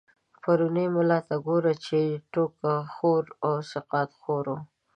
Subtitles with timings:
[0.41, 2.01] پرو ني ملا ته ګوره، چی
[2.31, 2.59] ټو ک
[2.93, 4.55] خور و سقا ط خورو